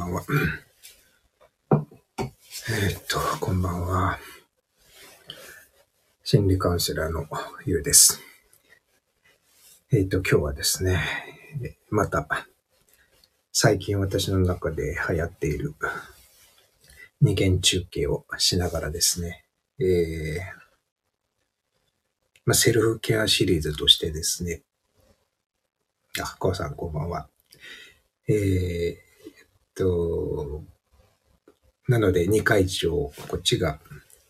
[0.00, 0.24] ばんは。
[1.72, 4.18] えーっと、こんばんは。
[6.24, 7.26] 心理カウンセラーの
[7.66, 8.18] ゆうです。
[9.92, 10.98] えーっと、今日はですね、
[11.90, 12.26] また、
[13.52, 15.74] 最近私の中で流行っている
[17.20, 19.44] 二元中継をしながらですね、
[19.78, 20.38] えー
[22.46, 24.62] まあ、セルフケアシリーズとしてですね、
[26.22, 27.28] あ、こうさんこんばんは。
[28.28, 29.09] えー
[29.74, 30.64] と、
[31.88, 33.80] なので、2会長、こっちが、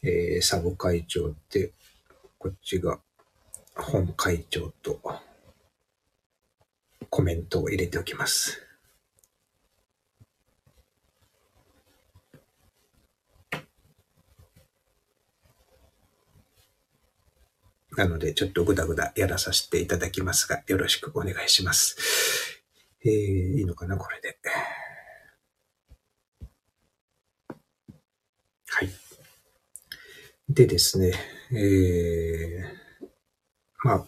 [0.03, 1.73] えーサブ会長で、
[2.39, 3.01] こっちが
[3.75, 4.98] 本会長と
[7.11, 8.67] コメントを入れておきます。
[17.97, 21.97] なので、ちょっとぐだぐだやらさせていただきますが、よろしくお願いします。
[23.05, 24.39] えー、いいのかな、これで。
[28.73, 28.91] はい。
[30.49, 31.13] でですね、
[31.51, 33.07] えー、
[33.83, 34.07] まあ、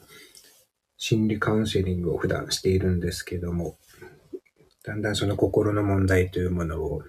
[0.96, 3.76] 心理カウンセリングを普段しているんですけども、
[4.84, 7.02] だんだんその心の問題というものを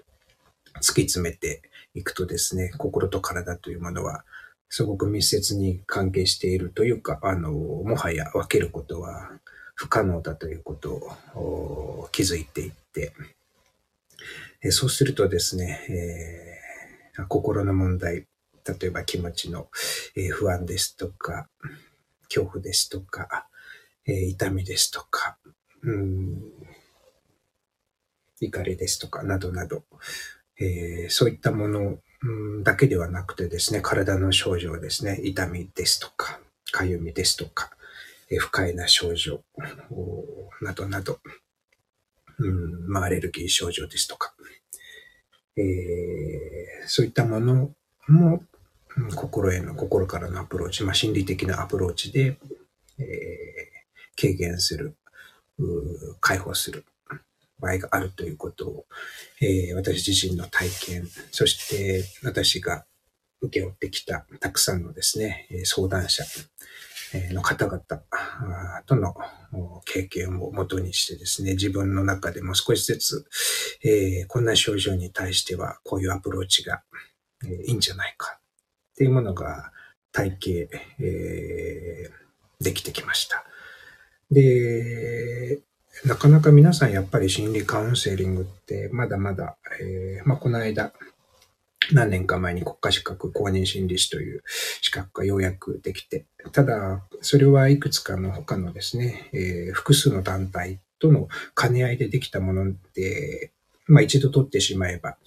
[0.78, 1.62] 突き詰めて
[1.94, 4.26] いくとですね、心と体というものは
[4.68, 9.30] すごく密接に関係しているというか、あの、もはや分けることは
[9.76, 13.14] 不可能だということを気づいていって、
[14.64, 16.53] えそうするとですね、えー
[17.28, 18.28] 心の問題、
[18.66, 19.69] 例えば気持ちの、
[20.31, 21.50] 不安ですとか、
[22.23, 23.47] 恐怖ですとか、
[24.06, 25.38] 痛みですとか、
[25.84, 26.41] うん
[28.41, 29.84] 怒りですとか、などなど、
[30.59, 32.00] えーそういったもの
[32.63, 36.40] だけではなくてですね、体の症状ですね、痛みですとか、
[36.72, 37.69] かゆみですとか、
[38.30, 39.41] えー不快な症状
[40.62, 41.19] などなど、
[42.40, 44.34] うんまあ、アレルギー症状ですとか、
[45.58, 47.72] えーそういったもの
[48.09, 48.44] も、
[49.16, 52.38] 心への、心からのアプローチ、まあ、心理的なアプローチで、
[53.00, 53.74] えー
[54.22, 54.96] 軽減する、
[56.19, 56.86] 解放する
[57.59, 58.86] 場合があるということを、
[59.42, 62.86] えー私自身の体験、そして私が
[63.42, 66.24] 受け負ってきたたくさんのですね、相談者
[67.34, 67.79] の方々
[68.85, 69.13] との
[69.85, 73.25] 経験をもとにしてですね、自分の中でも少しずつ、
[73.84, 76.84] えーこんな症状に対してはこういうアプローチが、
[77.46, 78.40] えいいんじゃないかっ
[78.96, 79.72] ていうものが
[80.12, 80.69] 体系、
[81.00, 82.24] えー
[82.63, 83.44] できてきました。
[84.31, 85.59] で、
[86.06, 90.91] なかなか皆さんやっぱり心理カウンセリングってまだまだ、えーまあ、この間、
[91.91, 94.44] 何年か前に国家資格公認心理師という
[94.81, 101.27] 資格がようやくできて、ただ、それはいくつかの他のですね、えー複数の団体との
[101.59, 103.51] 兼ね合いでできたもので、
[103.85, 105.17] まあ一度取ってしまえば、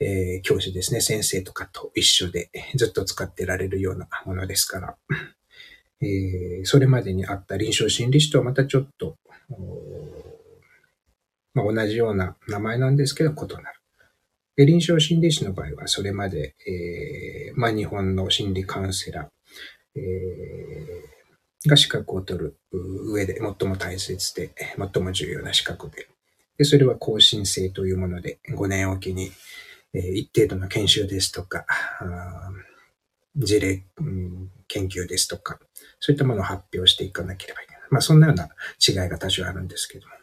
[0.00, 4.96] えー教師ですね、先生とかと一緒でずっと使ってられるようなものですから、
[6.00, 9.16] えーそれまでにあった臨床心理士とはまたちょっと、
[11.54, 13.80] まあ、同じような名前なんですけど異なる。
[14.64, 19.26] 臨床心理士の場合はそれまで、えーまあ、日本の心理カウンセラー、
[20.00, 21.16] えー
[21.68, 26.08] が資格を取る上で最も大切で、最も重要な資格で、
[26.58, 29.30] でそれは更新制というもので、5年おきに、
[29.92, 31.66] えー一定度の研修ですとか、
[33.36, 33.82] 事例、
[34.68, 35.58] 研究ですとか、
[36.00, 37.82] そういったものを発表していかなければいけない。
[37.90, 38.48] まあ、そんなような
[38.86, 40.15] 違いが多少あるんですけども。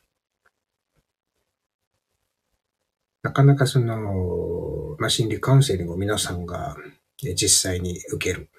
[3.24, 6.76] なかなかその、まあ、心理カウンセリングを皆さんが
[7.18, 8.50] 実際に受ける。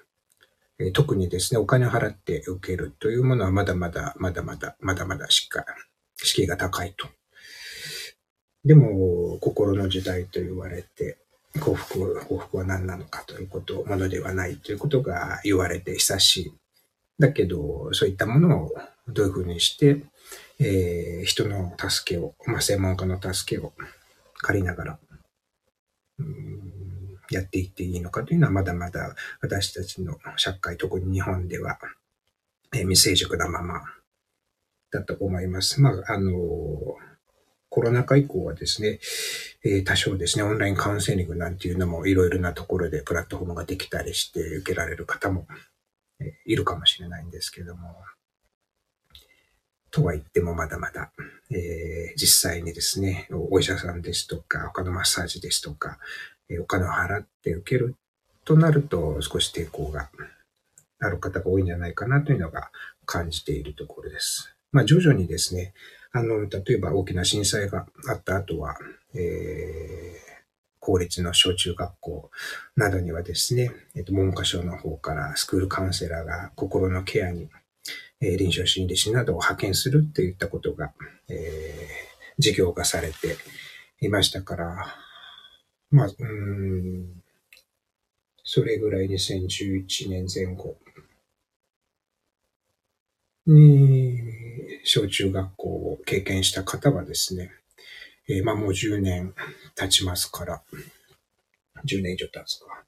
[0.93, 5.65] 特にですね、お金を払って受けるというものはまだまだ、まだまだ、まだまだしっかり、
[6.17, 7.07] 敷居が高いと。
[8.65, 11.19] でも、心の時代と言われて、
[11.61, 16.53] 幸福、幸福は何なのかということ、ものではないということが言われて久しい。
[17.19, 18.71] だけど、そういったものを
[19.07, 20.03] どういうふうにして、
[20.59, 23.73] えー人の助けを、まあ、専門家の助けを
[24.45, 24.99] 借りながら、
[27.31, 31.79] やっていっていいのかというのはまだまだ私たちの社会、特に日本では、
[32.71, 33.81] え未成熟なまま
[34.91, 35.81] だと思います。
[35.81, 36.31] まあ、あの、
[37.69, 38.99] コロナ禍以降はですね、
[39.63, 45.47] え多少ですね、オンラインカウンセリングなんていうのもいろいろなところでプラットフォームができたりして受けられる方も、
[46.45, 47.95] いるかもしれないんですけども、
[49.95, 51.09] とは言ってもまだまだ、
[51.49, 55.99] えー実際にですね、お医者さんですとか、他のマッサージですとか、
[56.49, 57.95] えーお金を払って受ける
[58.43, 60.09] となると少し抵抗が
[60.99, 62.71] ある方が多いんじゃないかなというのが
[63.05, 64.53] 感じているところです。
[64.73, 65.73] まあ、徐々にですね、
[66.11, 68.77] あの、例えば大きな震災があった後は、
[69.13, 70.43] えー、
[70.79, 72.31] 公立の小中学校
[72.75, 77.49] などにはですね、えっと、文科省の方からスクールカウンセラーが心のケアに、
[78.33, 80.93] え、臨床心理士などを派遣するっていったことが、
[81.29, 83.37] えー、事業化されて
[84.01, 84.95] いましたから、
[85.91, 87.23] まあ、うん、
[88.43, 90.77] それぐらい2011年前後
[93.47, 94.19] に
[94.83, 97.51] 小中学校を経験した方はですね、
[98.27, 99.33] えー、まあもう10年
[99.75, 100.63] 経ちますから、
[101.85, 102.83] 10年以上経つか。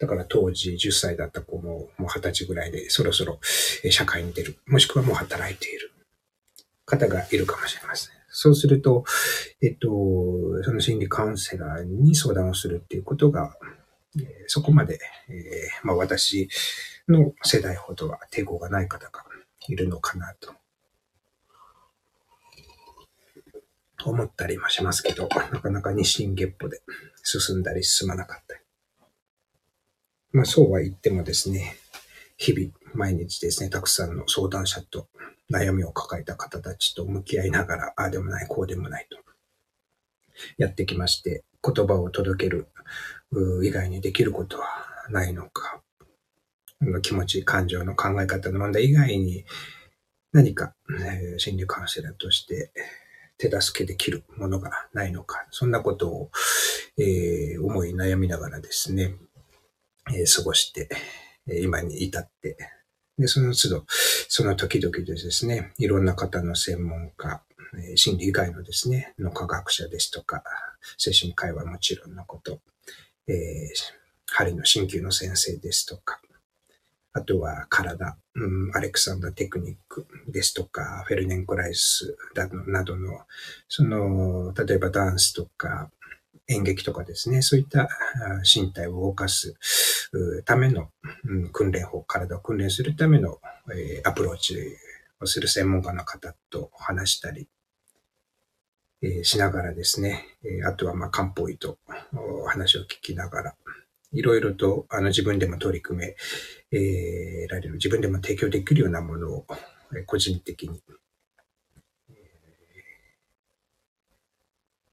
[0.00, 3.38] だから当時10歳だった子ももう20歳ぐらいでそろそろ
[3.90, 4.56] 社会に出る。
[4.66, 5.92] もしくはもう働いている
[6.86, 8.14] 方がいるかもしれません。
[8.30, 9.04] そうすると、
[9.60, 9.88] えっと、
[10.62, 13.54] その心理カウンセラーに相談をするっていうことが、
[14.46, 14.98] そこまで、
[15.28, 16.48] えー、まあ私
[17.06, 19.24] の世代ほどは抵抗がない方が
[19.68, 20.54] いるのかなと
[24.04, 26.80] 思ったりもしますけど、なかなか日進月歩で
[27.22, 28.59] 進んだり進まなかったり。
[30.32, 31.76] まあそうは言ってもですね、
[32.36, 35.08] 日々毎日ですね、たくさんの相談者と
[35.50, 39.18] 悩みを抱えた方たちと向き合いながら、ああでもない、こうでもないと
[40.56, 42.68] やってきまして、言葉を届ける
[43.62, 44.66] 以外にできることは
[45.10, 45.82] ないのか、
[47.02, 49.44] 気持ち、感情の考え方の問題以外に
[50.32, 52.70] 何か、え、心理カウンセラーとして
[53.36, 56.30] 手助けできるものがないのか、そんなことを、
[56.96, 59.16] えー、思い悩みながらですね、
[60.12, 60.88] え、過ごして、
[61.46, 62.56] え今に至って、
[63.18, 63.84] で、その都度、
[64.28, 67.42] その時々でですね、いろんな方の専門家、
[67.94, 70.42] 心理以外のですね、の科学者ですとか、
[70.98, 72.60] 精神科医はもちろんのこと、
[73.28, 73.36] えー、
[74.26, 76.20] 針の鍼灸の先生ですとか、
[77.12, 82.16] あとは体、うん、アレクサンダーテクニックですとか、フェルネンコライス
[82.66, 83.20] などの、
[83.68, 85.90] その、例えばダンスとか
[86.50, 87.88] 演劇とかですね、そういった
[88.42, 89.54] 身体を動かす
[90.44, 90.90] ための、
[91.24, 93.38] うん、訓練法、体を訓練するための、
[93.72, 94.56] え、アプローチ
[95.20, 97.48] をする専門家の方と話したり、
[99.02, 101.78] え、しながらですね、え、あとはまあ漢方医と
[102.46, 103.54] 話を聞きながら、
[104.12, 106.16] いろいろとあの自分でも取り組め、
[107.48, 109.46] られる、自分でも提供できるようなものを
[110.06, 110.82] 個人的に、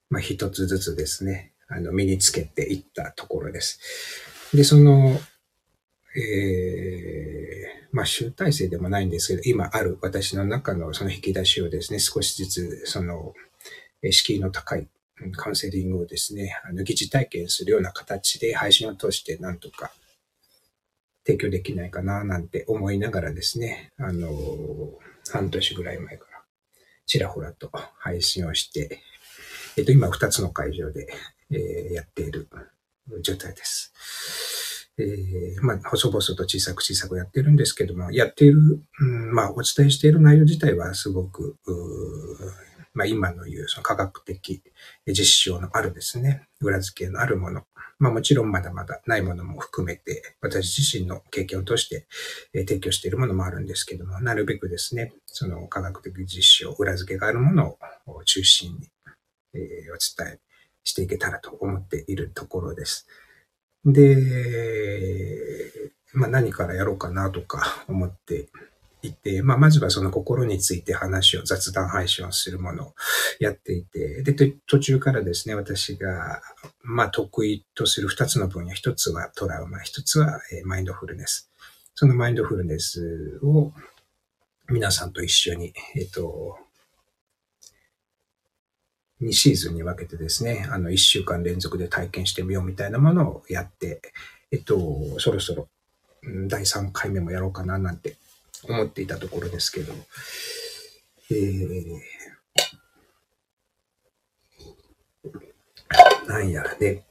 [0.09, 3.80] まあ、一つずつですね、あの身につけていったところです。
[4.54, 5.19] で、その、
[6.15, 13.33] えー、まあ、集大成でもないんですけど、今ある私の中のその引き出しをですね、少しずつ、その、
[14.09, 14.88] 敷居の高い
[15.36, 19.92] カウンセリングをですね、あの疑似体験するような形で配信を通してなんとか
[21.25, 24.30] 提供できないかななんて思いながらですね、あの、
[25.31, 26.38] 半年ぐらい前から
[27.07, 29.01] ちらほらと配信をして、
[29.77, 31.07] えっと、今2つの会場で、
[31.51, 32.50] えー、やっている
[33.21, 33.94] 状態です。
[35.00, 41.56] えー、まあ、細々と小さく小さくやってるんですけども、やっている、うん、まあ、お伝えしている内容自体はすごく、
[42.95, 44.63] まあ、今の言うその科学的
[45.06, 47.61] 実証のあるですね、裏付けのあるもの、
[47.99, 52.07] まあ、もちろんまだまだないものも含めて、私自身の経験を通して、
[52.56, 58.90] え提供しているものもあるんですけども、なるべくですね、その科学的実証、裏付けがあるものを中心に、
[59.54, 59.59] え
[59.92, 60.39] お伝え
[60.83, 63.07] していけたらと思っているところです。
[63.85, 65.71] で、
[66.13, 68.49] まあ、何からやろうかなとか 思って
[69.01, 72.95] いて、まあ、まずはその心について話を、雑談配信をするものを
[73.39, 76.42] やっていて、で、途中からですね、私が、
[76.81, 81.51] まあ、得意とする二つの分野、一つはトラウマ、一つはマインドフルネス。
[81.94, 83.73] そのマインドフルネスを
[84.69, 86.57] 皆さんと一緒に、えっと、
[89.21, 94.02] 2シーズンに分けてですね、あの、1週間連続で体験してみようみたいなものをやって、
[94.52, 95.68] えっと、そろそろ、
[96.47, 98.16] 第3回目もやろうかななんて
[98.68, 99.94] 思っていたところですけど、
[101.31, 102.00] えー、
[106.28, 107.04] なんやらね、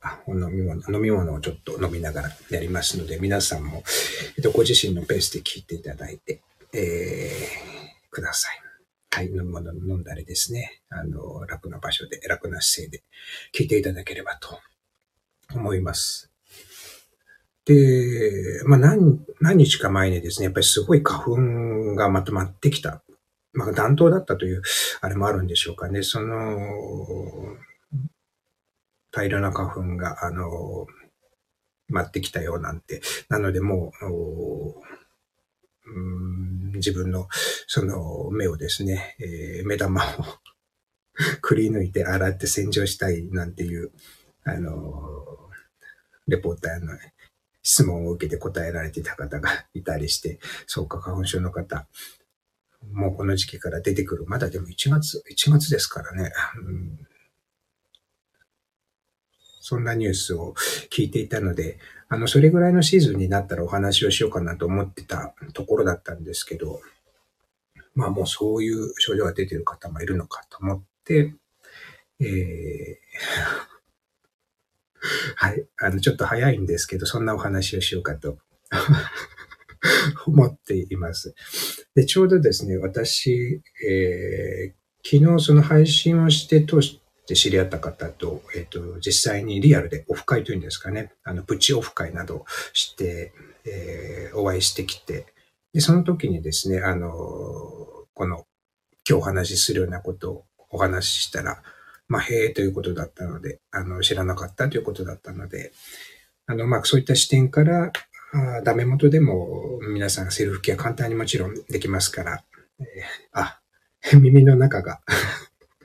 [0.00, 3.82] あ飲み物、飲み物をちょっと飲みながらやりますので、皆さんも、
[4.36, 6.40] えっと、ご自身のペースで聞いていただいて、
[6.72, 8.67] えー、ください。
[9.18, 13.02] はい、飲み物飲んだりですね、あの、楽な場所で、楽な姿勢で
[13.52, 14.60] 聞いていただければと
[15.52, 16.30] 思います。
[17.64, 23.02] で、まあ何、何日か前にですね、やっぱりすごい花粉がまとまってきた。
[23.54, 24.62] まあ暖冬だったという、
[25.00, 26.04] あれもあるんでしょうかね。
[26.04, 26.56] その、
[29.10, 30.86] 平らな花粉が、あの、
[31.88, 33.02] まってきたようなんて。
[33.28, 34.97] なのでもう、
[36.74, 37.28] 自分の
[37.66, 40.24] その目をですね、えー、目玉を
[41.42, 43.90] くり抜いて洗って洗浄したいなんていう、
[44.44, 45.50] あの、
[46.26, 46.96] レポーターの
[47.62, 51.88] 質問を受けて答えられていた方が いたりして、そうか、花粉症の方、
[52.92, 54.24] もうこの時期から出てくる。
[54.26, 56.32] まだでも1月、1月ですからね。
[56.56, 57.07] うん
[59.68, 60.54] そんなニュースを
[60.90, 66.80] 聞いていたので、あの、それぐらいのシーズンになったらお話をしようかなと思ってたところだったんですけど、
[67.94, 71.34] まあもうそういう症状が出てる方もいるのかと思って、
[72.18, 72.96] えー、
[75.36, 78.38] はい、あの、ちょっと早いんですけど、そんなお話をしようかと
[80.26, 81.34] 思っています。
[81.94, 86.62] で、ちょうどですね、私、えー、昨日その配信をして
[87.28, 93.32] で知り合った方と、えっ、と、実際にリアルでオフ会というんですかね、あの、プチオフ会などして、
[93.66, 95.26] えー、お会いしてきて、
[95.74, 97.10] で、その時にですね、あの、
[98.14, 98.46] この、
[99.08, 101.62] 今日お話しするようなことをお話ししたら、
[102.08, 105.72] まあ、へえということだったので、あの、知らなかったということだったので、
[106.46, 107.92] あの、まあ、そういった視点から、
[108.32, 112.44] あダメ元でも皆さんセルフケア簡単にもちろんできますから、
[112.80, 112.84] えー、
[113.32, 113.60] あ、
[114.20, 115.00] 耳の中が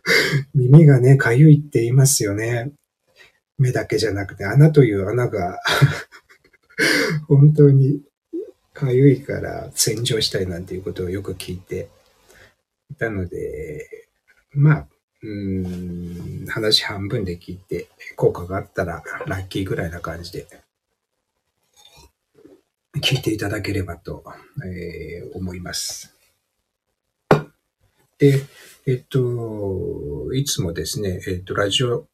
[0.53, 2.72] 耳がね、かゆいって言いますよね。
[3.57, 5.60] 目だけじゃなくて、穴という穴が
[7.27, 8.01] 本当に
[8.74, 11.89] かゆいから洗浄したいなんていうことをよく聞いて
[12.91, 14.07] いたので、
[14.51, 14.88] まあ、
[15.22, 20.48] うん、話半分で聞いて、効果があったらラッキーぐらいな感じで、
[23.01, 24.24] 聞いていただければと、
[24.65, 26.12] えー、思います。
[28.24, 28.46] で、
[28.86, 32.08] えっと、いつもですね、えっと、ラジオ、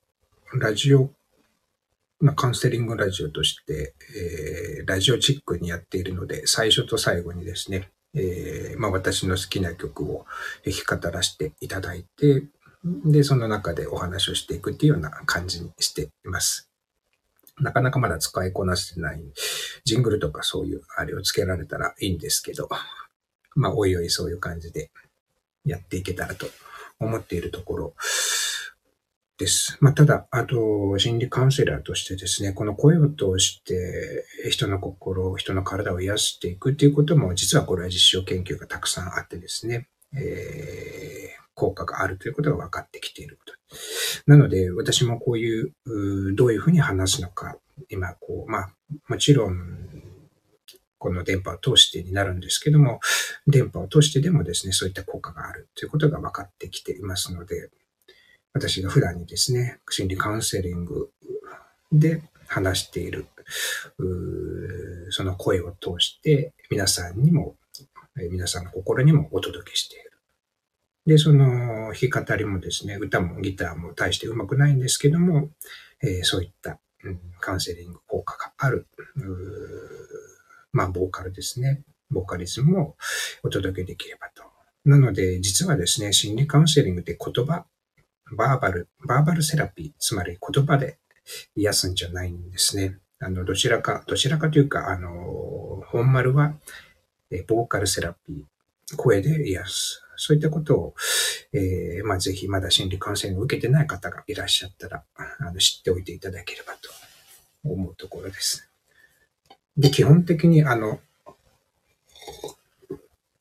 [0.60, 1.12] ラジオ、
[2.20, 10.25] まあ、カウンセリングラジオとして、えー、ラジオチックにやっているので、最初と最後にですね、えー、まあ、私の好きな曲を
[10.66, 12.44] 弾き語らせていただいて、
[13.06, 16.72] で、その中でお話をしていくっていうような感じにしています。
[17.60, 19.22] なかなかまだ使いこなせてない、
[19.86, 22.68] ジングルとかそういうあれをつけられたらいいんですけど、
[23.54, 24.89] まあ、おいおいそういう感じで
[25.66, 26.48] やっていけたらと
[27.00, 27.94] 思っているところ
[29.38, 29.78] です。
[29.80, 43.54] まあ、ただ、あと、心理カウンセラーとしてですね、この声を通して人の心、人の体を癒していくっていうことも、実はこれは実証研究がたくさんあってですね、えー、効果があるということが分かってきていること。
[44.25, 47.58] なので、私もこういう、うどういうふうに話すのか、
[47.89, 48.70] 今、こう、まあ、
[49.08, 50.09] もちろん、
[51.00, 53.00] この電波を通してになるんですけども、
[53.48, 57.70] 電波を通してでもですね、そういった効果があるということが分かってきていますので、
[58.53, 61.10] 私が普段にですね、心理カウンセリング
[61.91, 63.27] で話している、
[65.10, 67.56] その声を通して皆さんにも、
[68.15, 70.10] 皆さんの心にもお届けしている。
[71.06, 75.50] で、その弾き語りもですね、歌もギターも大して上手くないんですけども、
[76.03, 78.88] えー、そういった、うん、カウンセリング効果がある、
[80.72, 81.84] まあ、ボーカルですね。
[82.10, 82.96] ボーカリズムを
[83.44, 84.44] お届けできればと。
[84.86, 87.66] なので、実はですね、心理カウンセリングって言葉、
[88.36, 90.98] バーバル、バーバルセラピー、つまり言葉で
[91.56, 92.98] 癒すんじゃないんですね。
[93.20, 96.54] あの、どちらか、どちらかというか、あの、本丸は、
[97.48, 100.04] ボーカルセラピー、声で癒す。
[100.16, 100.96] そういったことを、
[101.54, 106.90] えー、まあ、ぜひまだ心理カウンセリングを受けてない方がいらっしゃったら、あの知っておいていただければと
[107.64, 108.69] 思うところです。
[109.80, 111.00] で、基本的にあの、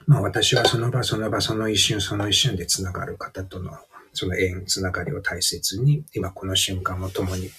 [0.07, 3.73] まあ私はその場その場その一瞬その一瞬でつながる方との
[4.13, 7.51] その縁、つながりを大切に、今この瞬間を共に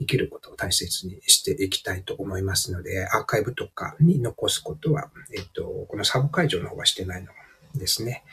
[0.00, 7.28] 生きることを大切にしていきたいと思いますので、アーカイブとかに残すことは、えっと、このサブ会場の方はしてないの
[7.74, 8.24] ですね。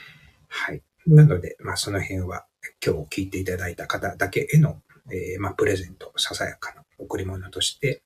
[0.47, 0.81] はい。
[1.05, 2.45] なので、まあその辺は
[2.83, 4.81] 今日聞いていただいた方だけへの、
[5.11, 8.01] え、まあプレゼント、ささやかな贈り物として、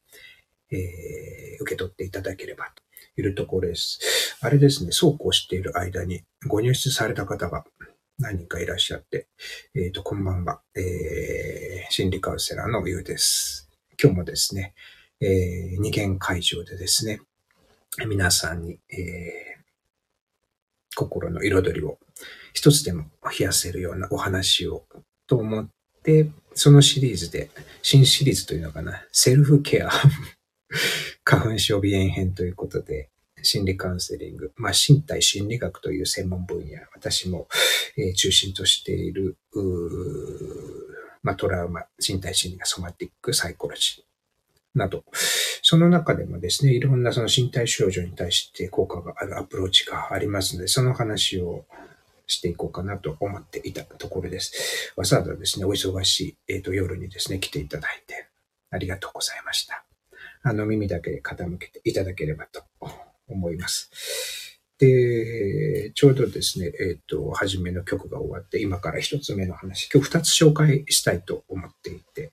[0.71, 2.71] えー、受け取っていただければ
[3.15, 4.37] というところです。
[4.41, 7.65] あれですね、そうこうしている間にご入室された方が
[8.19, 9.27] 何人かいらっしゃって、
[9.75, 13.69] えっ、ー、と、こんばんは、えー、心理カウンセラーのゆうです。
[14.01, 14.73] 今日もですね、
[15.21, 17.21] えー、二元会場でですね、
[18.07, 21.97] 皆さんに、えー、心の彩りを
[22.53, 23.05] 一つでも
[23.37, 24.83] 冷やせるようなお話を
[25.27, 25.69] と思っ
[26.03, 27.49] て、そのシリーズで、
[27.81, 29.89] 新シリーズというのかな、セルフケア
[31.23, 33.09] 花粉症鼻炎編ということで、
[33.41, 37.47] 心理カウンセリング、まあ、身体心理学という専門分野、私も、
[37.97, 39.37] えー、中心としている、
[41.23, 44.09] まあ、トラウマ、身体心理学 somatic psychology。
[44.75, 45.03] など、
[45.61, 51.65] その中でもですね、いろんなその身体症状に対して効果があるアプローチがありますので、その話を
[52.27, 54.93] していこうかなと思っていたところです。
[54.95, 58.27] わざわざですね、お忙しい、えーと、夜にですね、来ていただいて
[58.69, 59.88] ありがとうございました。
[60.43, 62.63] あの耳だけ傾けていただければと
[63.27, 64.59] 思います。
[64.79, 72.31] で、ちょうどですね、えっ、ー、と、初めの曲が終わって、今から一つ目の話、今日二つ紹介したいと思っていて、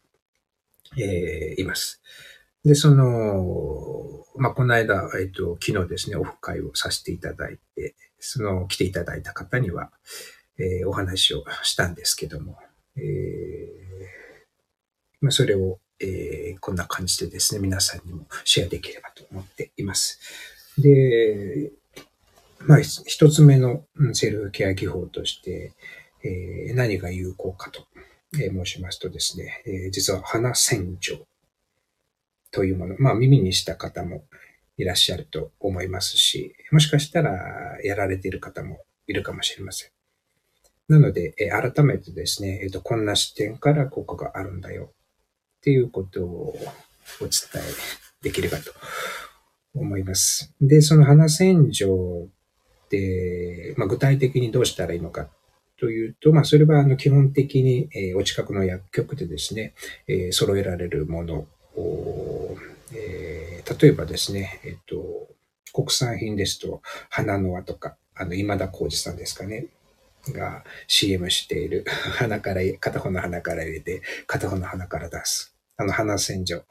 [0.96, 2.00] えー、います。
[2.64, 9.90] で、その、まあ、この間、えっ、ー、と、昨日ですね、オフ会をさせていただいて、その、来ていただいた方には、
[10.58, 12.58] えー、お話をしたんですけども、
[12.96, 13.02] えー、
[15.20, 20.20] まあ、それを、えー、こんな感じでですね、皆さんにもシェアできればと思っています。
[20.78, 21.72] で、
[22.60, 25.72] まあ、一つ目のセルフケア技法として、
[26.22, 27.86] えー、何が有効かと、
[28.38, 31.26] え申しますとですね、えー、実は鼻洗浄
[32.50, 34.24] というもの、まあ耳にした方も
[34.76, 37.32] いらっしゃると思いますし、もしかしたら
[37.82, 39.90] やられている方もいるかもしれません。
[40.88, 44.92] なので、え、改めてですね、え、ー、と、こんな視点から効果があるんだよ
[45.56, 46.56] っていうことを
[47.20, 47.60] お伝え
[48.22, 48.72] できればと
[49.74, 50.54] 思います。
[50.60, 52.28] で、その鼻洗浄
[52.90, 55.28] で、まあ、具体的にどうしたらいいのか
[55.78, 59.74] というと、まあ、それはあの基本的に、えー、お近くの薬局でですね、
[60.08, 61.46] えー、揃えられるもの
[61.76, 62.56] を、
[62.94, 65.28] えー、例えばですね、えっ、と、
[65.72, 69.66] 国産品ですと、花の輪とか、あの、今田耕司さんですかね、
[70.32, 71.84] が CM している
[72.18, 75.56] 鼻から、片方の鼻から入れて、片方の鼻から出す。
[75.78, 76.64] あの鼻洗浄。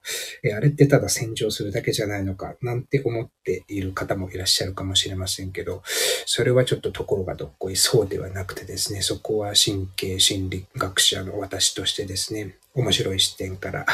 [0.43, 5.83] えあれってただ洗浄するだけじゃないのか、なんて思っている方もいらっしゃるかもしれませんけど、
[6.25, 13.85] それはちょっとところがどっこいそうではなくてですね、そこは神経心理学者の私としてですね、面白い視点から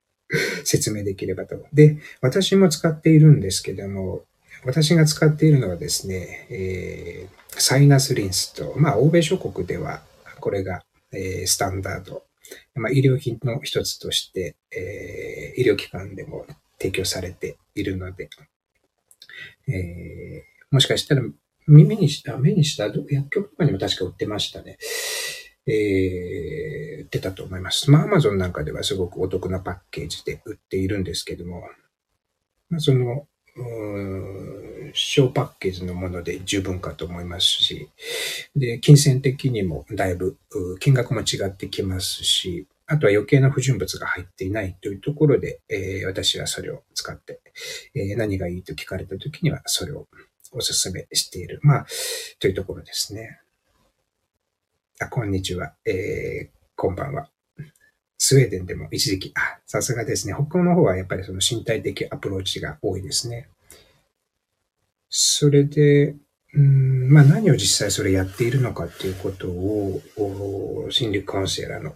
[0.64, 1.56] 説明できればと。
[1.74, 4.24] で、私も使っているんですけども、
[4.64, 10.02] 私が使っているのはですね、えー、サイナスリンスと、まあ、欧米諸国では
[10.40, 12.26] これが、えー、スタンダード
[12.74, 16.46] まあ、医療品の一つとして、えー、医療機関でも
[16.78, 18.28] 提供されているので、
[19.68, 21.22] えー、もしかしたら
[21.66, 24.78] 耳にした、目にした、薬局とかにも確か売ってましたね。
[25.66, 27.90] えー、売ってたと思います。
[27.90, 31.62] まあ、アマゾンなんかではすごくお得なパッケージで売っているんですけども、
[32.70, 33.26] まあ、その、
[34.96, 37.88] 小パッケージのもので十分かと思いますし、
[38.54, 40.36] で、金銭的にもだいぶ
[40.80, 47.40] 金額も違ってきますし、あとは余計な不純物が入っていないというところで、えー、私はそれを使って、
[47.94, 50.06] えー、何がいいと聞かれた時にはそれを
[50.52, 51.58] お勧めしている。
[51.62, 51.86] まあ、
[52.38, 53.40] というところですね。
[55.00, 55.74] あ、こんにちは。
[55.84, 57.28] えー、こんばんは。
[58.18, 60.34] スウェーデンでも一時期、あ、さすがですね。
[60.34, 63.48] 北欧の方はやっぱりその身体的アプローチが多いですね。
[65.18, 66.14] それで、
[66.52, 71.94] うん、まあ何を実際それやっているのかっていうことを、心理カウンセラーの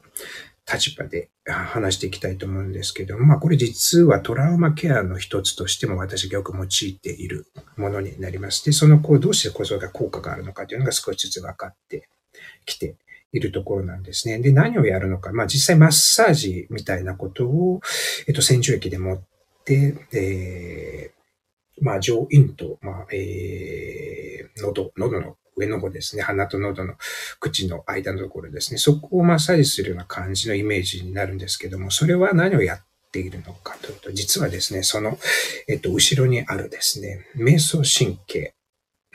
[0.66, 8.64] 立場で話していきたいと思うんですけどまあこれ実はトラウマケアの一つとしても私がよく用いているものになります。
[8.64, 12.08] で、そのこうどうしてこそが効果があるのかというのが少しずつ分かって
[12.64, 12.96] きて
[13.32, 14.38] いるところなんですね。
[14.38, 15.30] で、何をやるのか。
[15.32, 17.82] まあ実際マッサージみたいなことを、
[18.26, 19.22] えっと、洗浄液で持っ
[19.66, 21.19] て、えー、
[21.80, 26.94] まあ上咽と、まあ、えー、喉、喉の上の方ですね、鼻と喉の
[27.38, 35.18] 口の間のところですね、そこをマッサージするような感じのイメージになるんですけども、それは何をやっているのかというと、実はですね、その、
[35.68, 38.54] えっと、後ろにあるですね、瞑想神経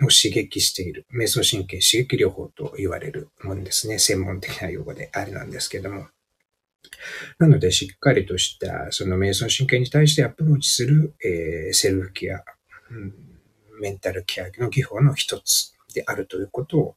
[0.02, 4.00] を刺激している、瞑想神経刺激療法と言われるものですね。
[4.00, 6.08] 専門的な用語であれなんですけども。
[7.40, 12.44] なので、しっかりとした、その瞑想神経に対してアプローチする、えー、セルフケア、
[13.80, 16.96] メンタルケアの技法の一つであるということを、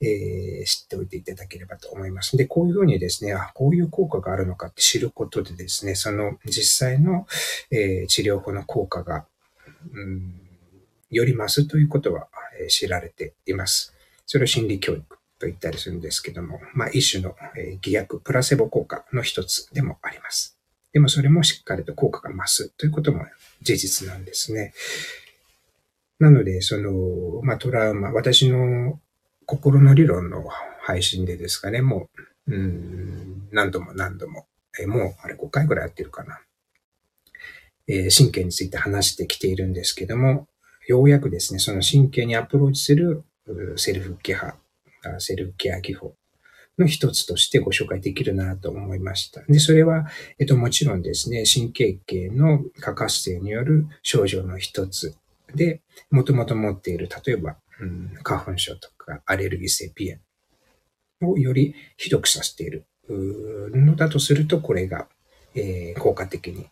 [0.00, 2.36] えー、知っておいていただければと思います。
[2.36, 7.26] で、こういうふうにですね、あ、こういう効果があるのかって知ることでですね、その実際の、
[7.70, 9.26] えー、治療法の効果が、
[9.92, 10.48] うん
[11.10, 12.28] より増すということは
[12.60, 13.94] え知られています。
[14.26, 15.02] それを心理教育
[15.38, 20.57] と言ったりするんですけども、まあ一種のえ偽薬、プラセボ効果の一つでもあります。
[20.92, 23.24] でもそれもしっかりと効果が増すということも
[23.62, 24.72] 事実なんですね。
[26.18, 29.00] なので、その、まあトラウマ、私の
[29.46, 30.44] 心の理論の
[30.82, 32.08] 配信でですかね、も
[32.46, 34.46] う、うん、何度も何度も、
[34.80, 36.40] えもうあれ5回ぐらいやってるかな。
[37.86, 40.48] えー、神経について話してきているんですけども、
[40.86, 43.24] ようやくですね、その神経にアプローチする
[43.76, 44.56] セルフケア、
[45.18, 46.14] セルフケア技法
[46.78, 49.42] の一つとしてご紹介できるなと思いました。
[49.42, 50.06] で、それは、
[50.38, 55.16] えっと、もちろんですね、神経系の過活性による症状の一つ
[55.54, 60.18] で、もともと持っている、例えば、うん、花粉症とかアレルギー性鼻
[61.20, 65.08] 炎をよりひどくさせているのだとすると、これが、
[65.54, 66.68] えー、効果的に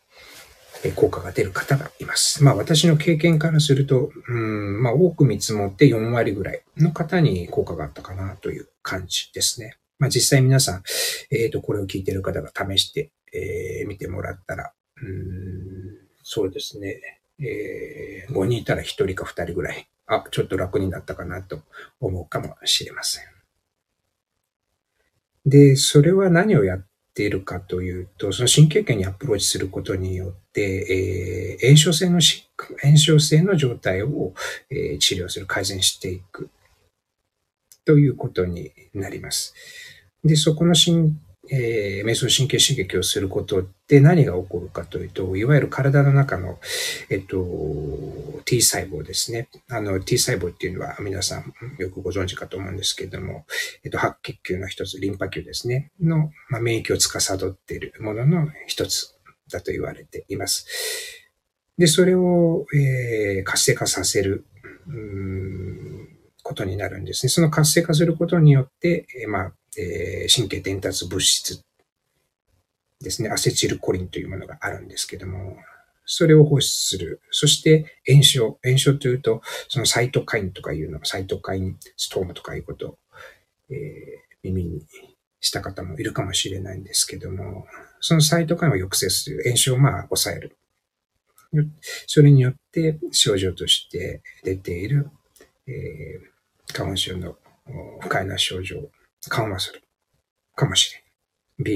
[0.94, 2.44] 効果が出る方がいます。
[2.44, 9.76] まあ私の経験からすると、うん、まあ多く見積もって4割ぐらいの方に効果があったかなという感じですね。
[9.98, 10.82] まあ実際皆さん、
[11.30, 17.00] えっ、ー、と、これを聞いてる方が試して、えー、見てもらったら、うん、そうですね、
[17.38, 21.60] えー、5人いたら1人か2人ぐらい、あ、ちょっと楽になったかなと
[22.00, 23.24] 思うかもしれません。
[25.44, 32.46] で、それは何をやっているかというと、その神経系にアプローチすることによって、えー、炎症性の疾
[32.82, 34.32] 炎症性の状態を、
[34.70, 36.50] えー、治療する、改善していく
[37.86, 39.54] ということになります。
[40.22, 41.16] で、そこの神
[41.48, 46.58] えー、瞑想神経刺激をすることで何が起こるかというと、いわゆる体の中の、
[47.08, 47.36] えっと、
[48.44, 49.48] T 細胞ですね。
[49.70, 53.44] あの、T 細胞っていうのは皆さんよくご存知かと思うんですけども、
[53.84, 59.14] えっと、白血球の一つ、リンパ球ですね、の、まあ、免疫を司っているものの一つ
[59.50, 60.66] だと言われています。
[61.78, 64.44] で、それを、えー、活性化させる、
[66.46, 67.30] ことになるんですね。
[67.30, 71.64] その活性化することによって、え、まあ、えー、神経伝達物質
[73.02, 75.56] ですね、アセチルコリンというものがあるんですけども、
[76.04, 77.20] それを放出する。
[77.32, 78.58] そして炎症。
[78.64, 82.98] 炎症というと、そのサイトカインとかいうの、サイトカインストームとかいうことを、
[83.70, 83.76] えー、
[84.44, 84.86] 耳に
[85.40, 87.66] した方もいるかもしれないんですけども、
[88.00, 89.42] そのサイトカインを抑制する。
[89.44, 90.56] 炎症をまあ抑える。
[92.06, 95.10] それによって症状として出ている、
[95.66, 96.35] えー、
[96.72, 97.36] 花粉症の
[98.00, 98.90] 不快な症状を
[99.28, 99.82] 緩和する
[100.54, 101.06] かもしれない。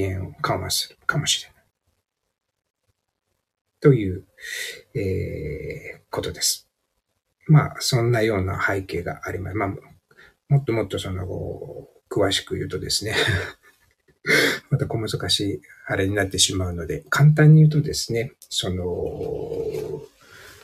[0.09, 1.65] 鼻炎を緩和するかもしれない。
[3.81, 4.25] という、
[4.95, 6.69] えー、ことです。
[7.47, 9.57] まあ、そんなような背景があります。
[9.57, 9.69] まあ、
[10.49, 11.27] もっともっとその、
[12.11, 13.15] 詳しく言うとですね
[14.69, 18.85] また小難しいあれになってしまうので、簡単に言うとですね、その、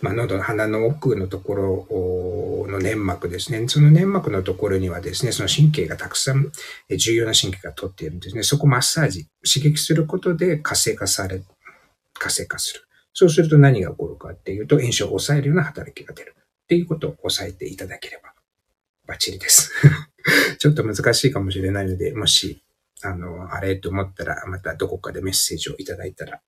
[0.03, 3.67] まあ、喉の鼻の奥のところの粘膜ですね。
[3.69, 6.53] その粘膜のところにはですね、その神経がたくさん
[6.91, 8.43] 重要な神経が通っているんですね。
[8.43, 11.43] そこマッサージ、刺激することで活性化され、
[12.15, 12.83] 活性化する。
[13.15, 16.35] そうすると何が起こるかっていうと、炎症を抑えるような働きが出る。
[16.39, 18.35] っていうことを押さえていただければ、
[19.07, 19.73] バッチリです。
[20.59, 22.63] ちょっと難しいかもしれないので、もし、
[23.03, 26.43] あの、あれと思ったら、またどこかでメッセージをいただいたら、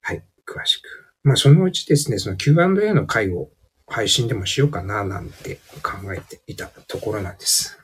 [0.00, 3.48] はい、詳しくまあ、そのうちですね、その Q&A の回を
[3.86, 7.78] 配信でもしようかななんて考えていたところなんです。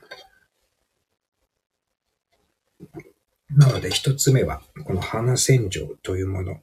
[3.49, 6.61] なので一つ目は、この鼻洗浄というもの。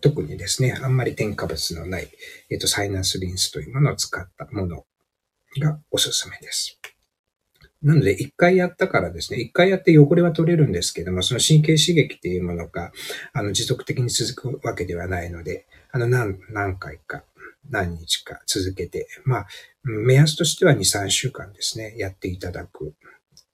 [0.00, 2.08] 特にですね、あんまり添加物のない、
[2.48, 4.86] えっ、と、サイナスリンスというものを使ったもの
[5.60, 6.80] がおすすめです。
[7.82, 12.92] なので、一回やったからですね、一回やって汚れは取れるんですけども、その神経刺激っていうものが、
[13.32, 17.24] あの、持続的に続くわけではないので、あの、何、何回か、
[17.70, 19.46] 何日か続けて、まあ、
[19.82, 22.94] 目安としては2、3週間ですね、やっていただく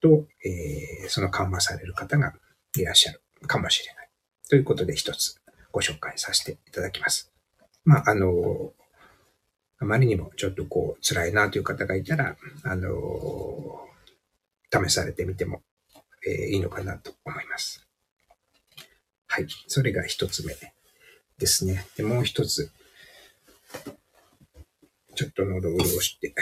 [0.01, 2.35] と、えー、その緩和される方が
[2.77, 4.09] いらっしゃるかもしれない。
[4.49, 5.41] ということで一つ
[5.73, 7.33] ご紹介させていただきます。
[7.85, 8.73] まあ、あの、
[9.79, 13.87] あまりにもちょっとこう辛いなという方がいたら、あの、
[14.89, 15.63] 試されてみても、
[16.27, 17.87] えー、いいのかなと思います。
[19.27, 19.47] はい。
[19.67, 20.55] それが一つ目。
[21.39, 21.87] ですね。
[21.97, 22.71] で、もう一つ。
[25.15, 26.35] ちょっと喉を潤して。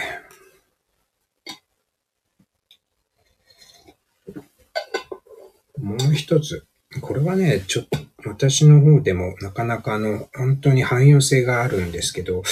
[5.79, 6.65] もう一つ。
[7.01, 12.43] これはね、ちょっと私の方でもなかなかあの、本当に汎用性があるんですけど、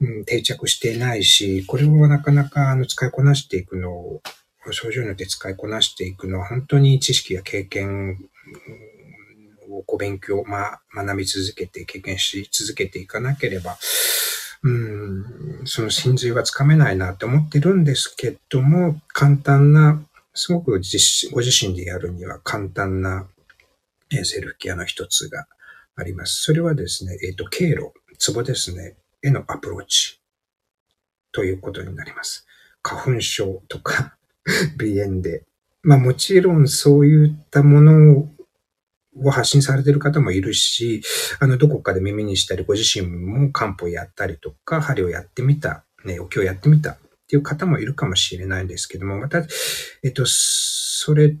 [0.00, 4.22] うん、定着してないし、これをなかなかあの使いこなしていくのを、
[4.70, 8.18] 症状によって使いこなしていくのは本当に知識や経験
[9.70, 13.76] をこう勉強、まあ、学び続けて、経験し続けていかなければ、
[14.62, 15.24] うん、
[15.64, 20.00] その真髄はつかめないなって思ってるんですけども、簡単な、
[20.34, 20.98] すごく自
[21.32, 23.26] ご自身でやるには簡単な
[24.24, 25.46] セルフケアの一つが
[25.96, 26.42] あります。
[26.42, 30.20] それはですね、えっ、ー、と、経路、ツボですね、へのアプローチ
[31.32, 32.46] ということになります。
[32.82, 34.16] 花粉症とか
[34.78, 35.44] 鼻炎で、
[35.82, 38.28] まあもちろんそういったもの
[39.16, 41.02] を発信されている方もいるし、
[41.40, 49.46] あの、どこかで耳にしたり、ご自身も漢方やったりとか、針をやってみた、ね、お経をやってみたっていう方もいるかもしれないんですけども、また、
[50.02, 51.36] えっと、それ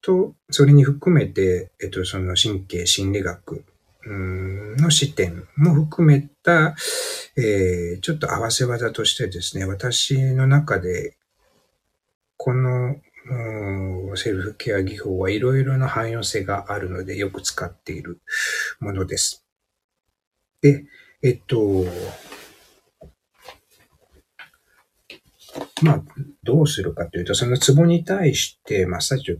[0.00, 3.64] と、それに含めて、えっと、その神経心理学
[4.06, 6.74] の視点も含めた、
[7.36, 11.17] えー、ちょっと合わせ技としてですね、私の中で、
[12.38, 12.96] この
[14.16, 18.20] セルフケア技法はいろいろな汎用性があるのでよく使っている
[18.80, 19.44] ものです。
[20.62, 20.86] で、
[21.22, 21.84] えっと、
[25.82, 26.02] まあ、
[26.42, 29.36] どうするかというと、そのツボに対してマッサージを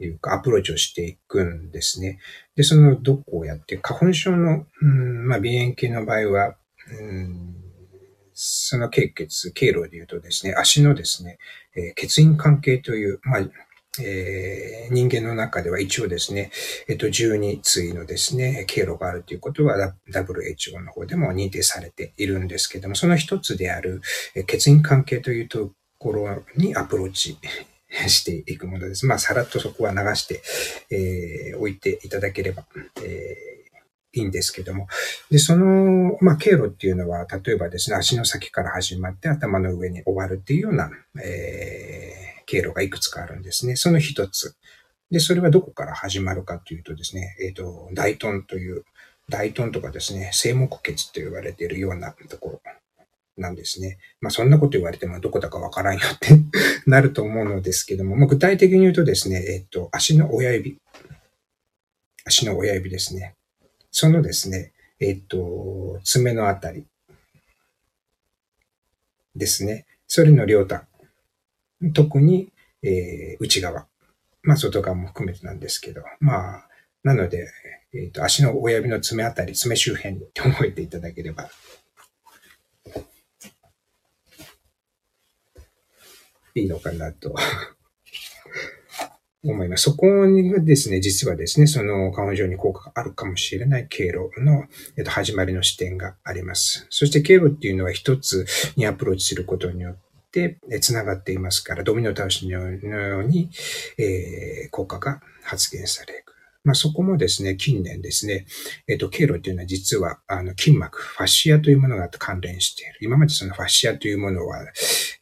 [0.00, 2.18] いうかアプローチをしていくんですね。
[2.54, 6.56] で、そのどこをやって、花粉症の、うん、まあ、鼻炎系の場合は、
[7.00, 7.57] うん、
[8.40, 11.38] その経血、経路で言うとですね、足のですね、
[11.74, 13.40] えー、血印関係という、まあ、
[14.00, 16.52] えー、人間の中では一応ですね、
[16.88, 24.02] えっと、12対のですね、経路があるということは WHO の方でも認定されているんですけども、その一つである、
[24.36, 27.38] え血印関係というところにアプローチ
[28.06, 29.04] していくものです。
[29.04, 30.42] まあ、さらっとそこは流して、
[30.90, 32.66] えー、置いていただければ、
[33.02, 33.57] えー、
[34.12, 34.86] いいんですけども。
[35.30, 40.90] で、その、まあ、経路っていうのは、例えばですね、足の先から始まって頭の上に終わるっていうような、
[41.22, 43.76] えー、経路がいくつかあるんですね。
[43.76, 44.56] その一つ。
[45.10, 48.84] で、それはどこから始まるかというとですね、えっ、ー、と、大トンという、
[49.28, 52.62] 大トンとかですね、生木血と言われているようなところ。
[53.38, 53.98] なんですね。
[54.20, 56.34] まあそんなこと言われてもどこだかわからんよって
[56.86, 60.78] なると思うのですけども、まあ、具体的に言うとですね、えっと、足の親指。
[62.24, 63.36] 足の親指ですね。
[63.90, 66.84] そのですね、えっと、爪のあたり
[69.34, 69.86] ですね。
[70.06, 70.82] それの両端。
[71.94, 73.86] 特に、えー、内側。
[74.42, 76.68] まあ外側も含めてなんですけど、まあ、
[77.02, 77.48] なので、
[77.94, 81.48] えっ、と、足の親指の爪あたり、爪周辺って覚えていただければ
[86.54, 87.34] いいのかなと
[89.44, 89.84] 思います。
[89.84, 94.64] そこにですね、実はですね、その花粉症に効果があるかもしれない経路の、
[94.96, 96.86] えっと、始まりの視点があります。
[96.90, 98.46] そして経路っていうのは一つ
[98.76, 99.96] にアプローチすることによっ
[100.32, 103.50] て、繋がっていますから、ドミノ倒しのように、
[103.96, 106.24] えー、効果が発現される。
[106.64, 108.44] まあ、そこもですね、近年ですね、
[108.88, 112.98] えっ、と、経路というのは実は、あの、筋膜、ファシアというものが関連している。
[113.00, 114.66] 今までそのファシアというものは、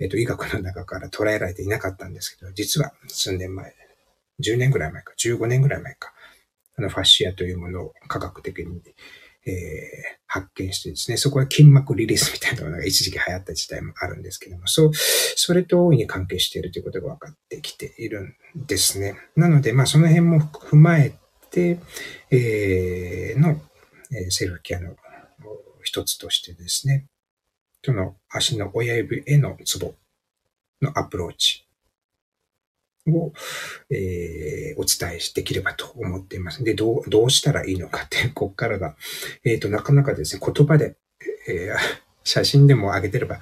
[0.00, 3.72] えっ、と、医学の中から捉えられていなかったんですけど、実は数年前、
[4.42, 6.12] 10年ぐらい前か、15年ぐらい前か、
[6.78, 8.82] あの、ファッシアというものを科学的に、
[9.46, 9.54] えー、
[10.26, 18.34] 発見してですね、そこは筋膜リリースみたいなものが一時期流行った時代もあるんですけども、そう、それと大いに関係しているということが分かってきているん
[18.66, 19.16] ですね。
[19.36, 21.14] なので、まあ、その辺も踏まえ
[21.50, 21.78] て、
[22.30, 23.60] えー、の、
[24.12, 24.96] えセルフケアの
[25.82, 27.06] 一つとしてですね、
[27.84, 29.94] その足の親指へのツボ
[30.82, 31.65] のアプローチ。
[33.08, 33.32] を、
[33.90, 36.64] えー、お伝えしできればと思っています。
[36.64, 38.96] で、どう、どうしたらいいのかって、 こっからが、
[39.44, 40.96] えっ、ー、と、なかなかですね、言葉で、
[41.48, 41.76] えー、
[42.24, 43.40] 写真でも上げてれば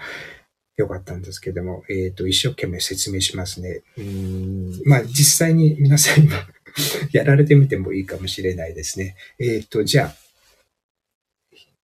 [0.77, 3.83] よかったんですけども、えっ、ー、と、一生懸命説明しますね。
[3.97, 6.47] うん、まあ、実際に皆さん今
[7.13, 9.17] やられてみてもいいかもしれないですね。
[9.39, 10.17] えっ、ー、と、じゃあ、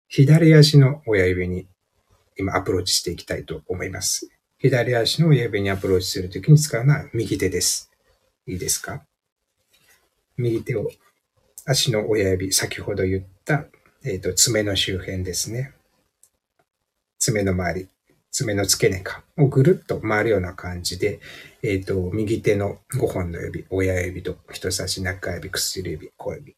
[0.08, 1.68] 左足の親指に
[2.38, 4.30] 今アプローチしていきたいと思います。
[4.60, 7.92] 左足の親指にアプローチするときに使うのは右手です。
[8.48, 9.04] いいですか？
[10.36, 10.90] 右手を
[11.66, 13.66] 足の親指、先ほど言った、
[14.04, 15.74] えっ、ー、と爪の周辺ですね。
[17.20, 17.90] 爪の周り。
[18.32, 21.20] 爪の付け根かをぐるっと回るような感じで、
[21.62, 26.56] えっ、ー、と、右手の5本の指、親指と人差し中指、薬指、小指。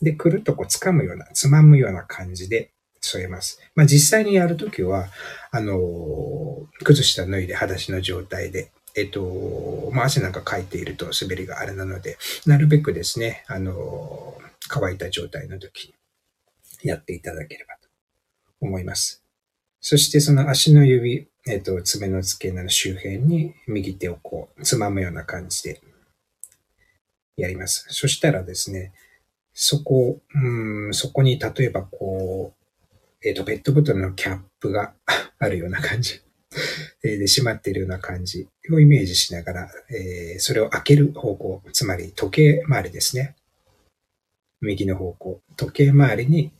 [0.00, 3.60] で、くるっとこう掴むような、つまむような感じで添えます。
[3.74, 5.08] まあ実際にやるときは、
[5.50, 14.38] あの、靴下脱いで裸足の状態で、えっと、まあ汗なんかかいていると滑りがあれなので、なるべくですね、あの、
[14.68, 15.94] 乾いた状態の時
[16.82, 17.88] にやっていただければと
[18.60, 19.22] 思います。
[19.80, 25.80] そしてその足の指、えっ、と、爪の付け根の周辺に右手をこう、つまむような感じで
[27.36, 27.86] やります。
[27.88, 28.92] そしたらですね、
[29.52, 32.61] そこ、うん、そこに例えばこう、
[33.24, 34.94] えっ、ー、と、ペットボトルのキャップが
[35.38, 36.20] あるような感じ。
[37.02, 43.36] で、閉まっているような感じをイメージしながら、えー、それを開ける方向、つまり時計回りですね。
[44.60, 46.52] 右の方向、時計回りに、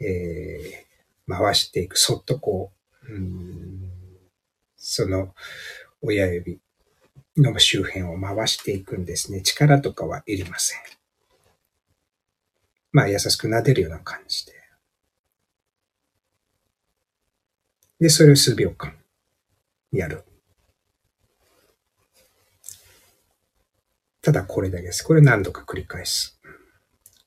[0.00, 1.98] えー、回していく。
[1.98, 2.72] そっとこ
[3.08, 3.90] う、うん、
[4.76, 5.34] その
[6.00, 6.60] 親指
[7.36, 9.42] の周辺を回していくんですね。
[9.42, 10.80] 力とかはいりません。
[12.92, 14.65] まあ優しく撫でるような感じで。
[18.00, 18.94] で、それを数秒間
[19.92, 20.24] やる。
[24.22, 25.02] ただこれだけです。
[25.02, 26.38] これ何度か繰り返す。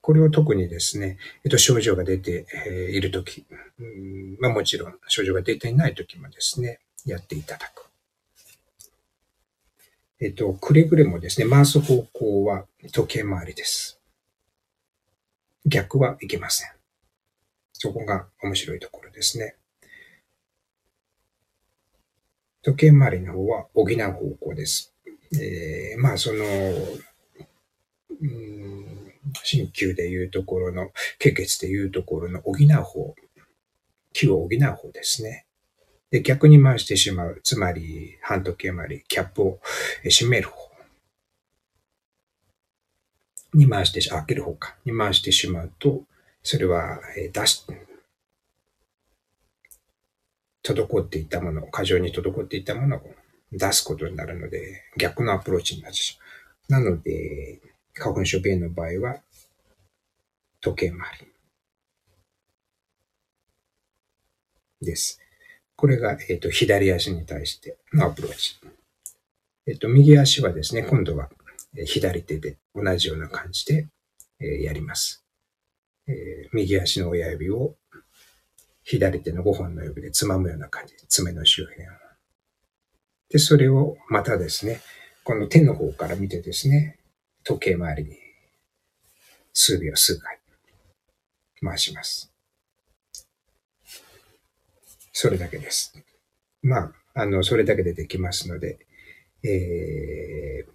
[0.02, 2.46] これを特にですね、えっと、症状が出て
[2.92, 3.46] いるとき、
[4.40, 7.90] まあもちろん症状が出ていないときもですね、やっていただく。
[10.22, 14.02] えっと、くれぐれもですね、回す方向は時計回りです。
[15.66, 16.70] 逆はいけません。
[17.72, 19.56] そこが面白いところですね。
[22.70, 24.94] 時計回りの方は補う方向です。
[25.34, 26.46] えー、まあ、その、
[28.22, 33.16] うん、鍼灸でいうところの、経血でいうところの補う方、
[34.14, 35.48] 気を補う方ですね。
[36.12, 37.42] で、逆に回してしまう。
[37.44, 39.60] つまり、半時計回り、キャップを
[40.04, 40.70] 閉める方
[43.56, 46.04] に回して、開ける方か、に回してしまうと、
[46.44, 47.00] それは、
[47.34, 47.66] 出し、
[50.74, 53.02] 滞っていたもの、過剰に滞っていたものを
[53.52, 56.18] 出すことになるので、逆のアプローチになってし
[56.70, 56.82] まう。
[56.84, 57.60] なので、
[57.94, 59.22] 花粉症鼻炎の場合は、
[60.62, 61.00] 時計回
[64.82, 65.20] りです。
[65.76, 68.60] これが、えっ、ー、と、左足に対してのアプローチ。
[69.66, 71.30] えっ、ー、と、右足はですね、今度は
[71.86, 73.88] 左手で同じような感じで、
[74.40, 75.26] えー、やります、
[76.08, 76.50] え。
[76.54, 77.76] 右足の親指を
[78.90, 81.92] 左手の5本の指でつまむような感じ、爪の周辺を。
[83.30, 84.82] で、それをまたですね、
[85.24, 86.98] この手の方から見てですね、
[87.44, 88.18] 時計回りに
[89.54, 90.40] 数秒数回
[91.62, 92.34] 回します。
[95.14, 95.94] それだけです。
[96.64, 98.80] まあ、あの、それだけでできますので、
[99.44, 100.66] え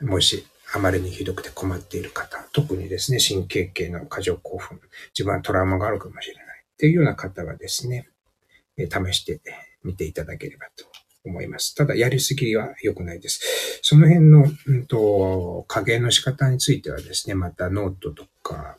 [0.00, 4.80] ー、もしあまりにひどくて困っている方、特にですね、神経系の過剰興奮、
[5.12, 6.47] 自分はトラウマがあるかもしれない
[6.78, 8.08] っていうような方はですね、
[8.76, 9.40] 試して
[9.82, 10.86] みていただければと
[11.24, 11.74] 思います。
[11.74, 13.80] ただ、やりすぎは良くないです。
[13.82, 18.78] その辺の、うんと、加減の仕方についてはですね、またノートとか、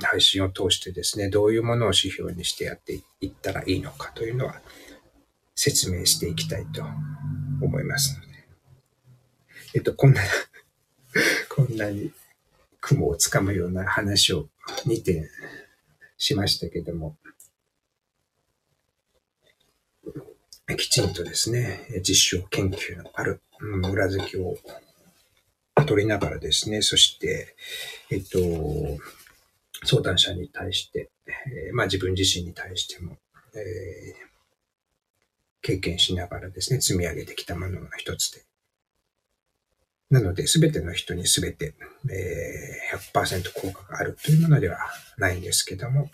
[0.00, 4.60] 配信を通してですね、どういうものを指標にしてやっていったらいいのかというのは
[5.56, 6.84] 説明していきたいと
[7.60, 8.26] 思いますので。
[9.74, 10.20] えっと、こんな
[11.48, 12.12] こんなに
[12.80, 14.48] 雲をつかむような話を
[14.86, 15.28] 2点
[16.20, 17.16] しましたけども、
[20.76, 23.40] きちんとですね、実証研究のある、
[23.90, 24.56] 裏付けを
[25.86, 27.56] 取りながらですね、そして、
[28.10, 28.38] えっと、
[29.84, 33.16] 相談者に対して、えー、まあ自分自身に対しても、
[33.54, 34.14] えー、
[35.62, 38.42] 経験しながらですね、積み上げてきたものの一つで。
[40.10, 41.74] なので、すべての人にすべて、
[42.10, 44.78] えー、100%効果があるというものでは
[45.18, 46.10] ないんですけども、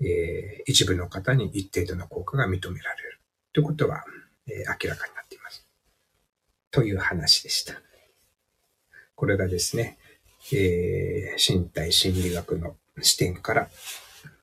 [0.00, 3.20] えー、一部の方に一定度の効果が認められる
[3.52, 4.04] ということは、
[4.48, 5.64] えー、明らかになっています。
[6.72, 7.80] という話でした。
[9.14, 9.98] これがですね、
[10.52, 13.68] えー、身体心理学の視点から、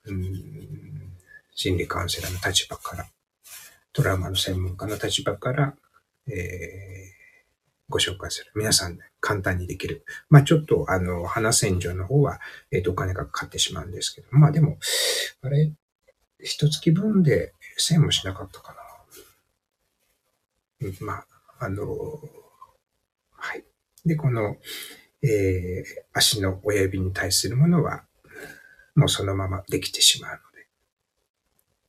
[0.06, 1.14] うん、
[1.54, 3.08] 心理カウンセラーの立場から、
[3.92, 5.74] トラウマの専門家の立場から、
[6.28, 7.19] えー、
[7.90, 8.52] ご紹介する。
[8.56, 10.06] 皆さん、ね、簡単にできる。
[10.30, 12.40] まあちょっと、あの、花洗浄の方は、
[12.72, 14.78] えっ、と、お金がかかってしまうんですけど、まあでも、
[15.42, 15.72] あれ、
[16.40, 18.80] 一月分で1000もしなかったかな。
[21.02, 21.26] まあ、
[21.60, 21.86] あの、
[23.32, 23.66] はい。
[24.06, 24.56] で、この、
[25.22, 28.06] えー、足の親指に対するものは、
[28.96, 30.40] もうそのままできてしまう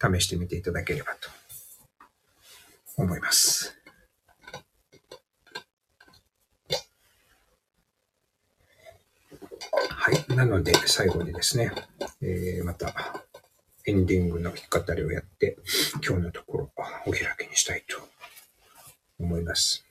[0.00, 1.30] ので、試してみていただければと
[2.96, 3.79] 思います。
[9.88, 10.34] はい。
[10.34, 11.72] なので、最後にですね、
[12.22, 12.94] えー、また、
[13.86, 15.56] エンディングの弾き語りをやって、
[16.06, 16.70] 今日のところ、
[17.06, 17.98] お開きにしたいと
[19.18, 19.89] 思います。